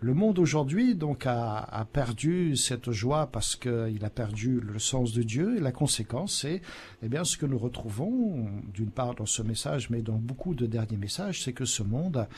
[0.00, 5.22] Le monde aujourd'hui donc a, perdu cette joie parce qu'il a perdu le sens de
[5.22, 6.60] Dieu et la conséquence c'est
[7.02, 10.66] eh bien ce que nous retrouvons d'une part dans ce message mais dans beaucoup de
[10.66, 12.28] derniers messages c'est que ce monde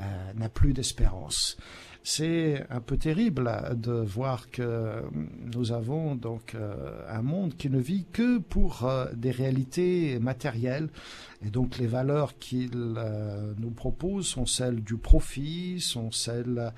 [0.00, 1.56] euh, n'a plus d'espérance.
[2.06, 5.02] C'est un peu terrible de voir que
[5.54, 10.90] nous avons donc euh, un monde qui ne vit que pour euh, des réalités matérielles.
[11.42, 16.74] Et donc les valeurs qu'il euh, nous propose sont celles du profit, sont celles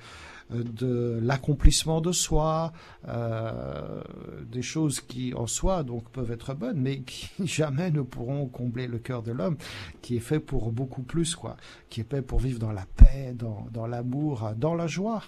[0.49, 2.71] de l'accomplissement de soi,
[3.07, 4.01] euh,
[4.49, 8.87] des choses qui en soi donc peuvent être bonnes, mais qui jamais ne pourront combler
[8.87, 9.57] le cœur de l'homme,
[10.01, 11.57] qui est fait pour beaucoup plus, quoi,
[11.89, 15.23] qui est fait pour vivre dans la paix, dans, l'amour, dans la joie.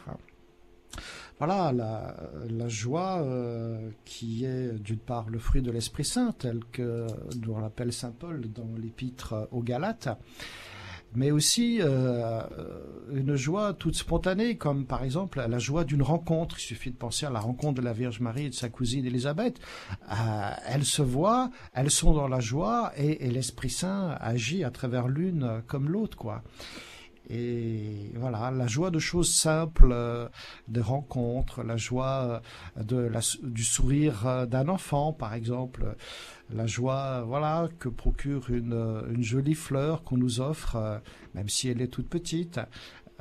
[1.38, 7.08] Voilà la, joie euh, qui est d'une part le fruit de l'Esprit Saint, tel que
[7.42, 10.10] nous l'appelle Saint Paul dans l'épître aux Galates,
[11.16, 12.42] mais aussi euh,
[13.12, 16.58] une joie toute spontanée, comme par exemple la joie d'une rencontre.
[16.60, 19.06] Il suffit de penser à la rencontre de la Vierge Marie et de sa cousine
[19.06, 19.60] Élisabeth.
[20.12, 24.72] Euh, elles se voient, elles sont dans la joie, et, et l'Esprit Saint agit à
[24.72, 26.44] travers l'une comme l'autre, quoi.
[27.30, 30.28] Et voilà, la joie de choses simples, euh,
[30.68, 32.42] des rencontres, la joie
[32.76, 35.96] de la, du sourire d'un enfant, par exemple,
[36.52, 40.98] la joie, voilà, que procure une, une jolie fleur qu'on nous offre, euh,
[41.36, 42.60] même si elle est toute petite.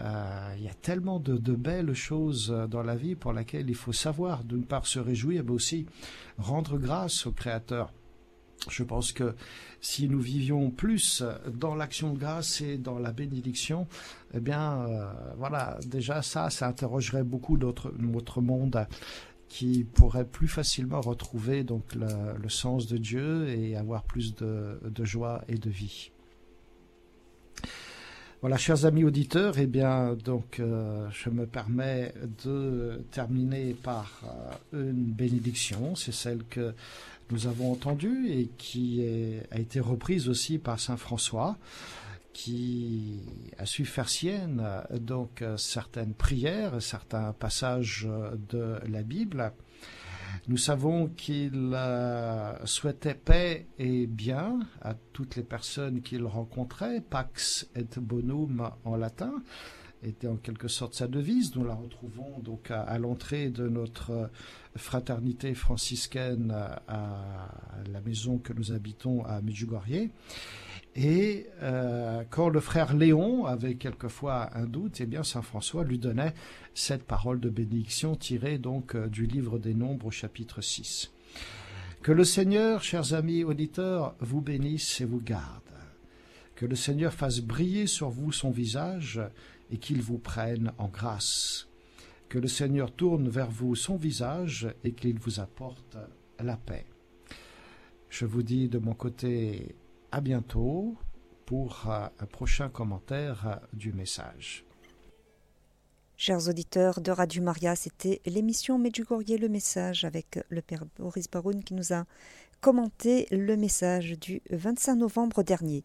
[0.00, 3.74] Euh, il y a tellement de, de, belles choses dans la vie pour lesquelles il
[3.74, 5.86] faut savoir, d'une part, se réjouir, mais aussi
[6.38, 7.92] rendre grâce au Créateur.
[8.68, 9.34] Je pense que
[9.80, 13.86] si nous vivions plus dans l'action de grâce et dans la bénédiction,
[14.34, 18.86] eh bien, euh, voilà, déjà ça, ça interrogerait beaucoup d'autres, notre monde
[19.48, 25.04] qui pourrait plus facilement retrouver donc le, sens de Dieu et avoir plus de, de
[25.04, 26.10] joie et de vie.
[28.40, 34.22] Voilà, chers amis auditeurs, eh bien, donc, euh, je me permets de terminer par
[34.74, 35.96] euh, une bénédiction.
[35.96, 36.72] C'est celle que
[37.30, 39.04] nous avons entendue et qui
[39.50, 41.56] a été reprise aussi par saint François,
[42.32, 43.20] qui
[43.58, 44.64] a su faire sienne
[45.00, 48.08] donc certaines prières, certains passages
[48.50, 49.52] de la Bible.
[50.46, 57.68] Nous savons qu'il euh, souhaitait paix et bien à toutes les personnes qu'il rencontrait, pax
[57.74, 59.34] et bonum en latin,
[60.02, 61.54] était en quelque sorte sa devise.
[61.56, 64.30] Nous la retrouvons donc à, l'entrée de notre
[64.76, 66.54] fraternité franciscaine
[66.86, 67.48] à
[67.90, 70.10] la maison que nous habitons à Medjugorje.
[71.00, 75.98] Et euh, quand le frère Léon avait quelquefois un doute, eh bien saint François lui
[75.98, 76.34] donnait
[76.74, 81.12] cette parole de bénédiction tirée donc euh, du livre des Nombres au chapitre 6.
[82.02, 85.62] Que le Seigneur, chers amis auditeurs, vous bénisse et vous garde.
[86.56, 89.20] Que le Seigneur fasse briller sur vous son visage
[89.70, 91.68] et qu'il vous prenne en grâce.
[92.28, 95.96] Que le Seigneur tourne vers vous son visage et qu'il vous apporte
[96.38, 96.86] la paix.
[98.10, 99.76] Je vous dis de mon côté
[100.12, 100.96] à bientôt
[101.46, 104.64] pour un prochain commentaire du message.
[106.20, 111.62] Chers auditeurs de Radio Maria, c'était l'émission Medjugorje le message avec le père Boris Baroun
[111.62, 112.06] qui nous a
[112.60, 115.84] commenté le message du 25 novembre dernier.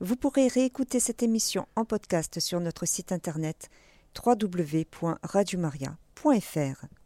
[0.00, 3.68] Vous pourrez réécouter cette émission en podcast sur notre site internet
[4.24, 6.97] www.radiomaria.fr.